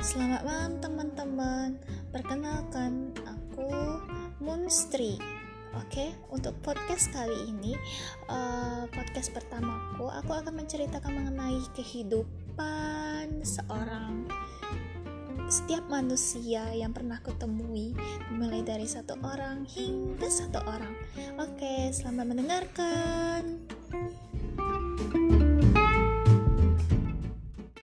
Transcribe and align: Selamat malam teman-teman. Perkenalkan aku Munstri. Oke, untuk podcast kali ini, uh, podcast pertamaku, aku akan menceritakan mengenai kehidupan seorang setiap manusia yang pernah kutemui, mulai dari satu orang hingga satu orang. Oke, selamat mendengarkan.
Selamat 0.00 0.48
malam 0.48 0.80
teman-teman. 0.80 1.76
Perkenalkan 2.08 3.12
aku 3.20 4.00
Munstri. 4.40 5.20
Oke, 5.76 6.16
untuk 6.32 6.56
podcast 6.64 7.12
kali 7.12 7.52
ini, 7.52 7.76
uh, 8.32 8.88
podcast 8.88 9.28
pertamaku, 9.28 10.08
aku 10.08 10.32
akan 10.32 10.56
menceritakan 10.56 11.20
mengenai 11.20 11.60
kehidupan 11.76 13.44
seorang 13.44 14.24
setiap 15.52 15.84
manusia 15.92 16.64
yang 16.72 16.96
pernah 16.96 17.20
kutemui, 17.20 17.92
mulai 18.32 18.64
dari 18.64 18.88
satu 18.88 19.20
orang 19.20 19.68
hingga 19.68 20.32
satu 20.32 20.64
orang. 20.64 20.96
Oke, 21.44 21.92
selamat 21.92 22.24
mendengarkan. 22.24 23.79